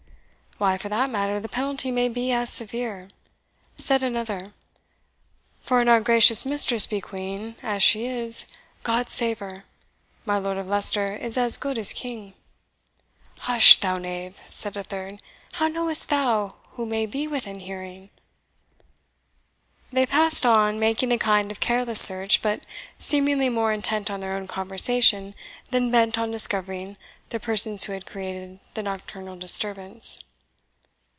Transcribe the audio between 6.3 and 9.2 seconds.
Mistress be Queen, as she is, God